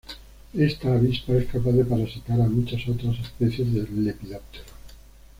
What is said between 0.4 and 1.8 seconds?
Esta avispa es capaz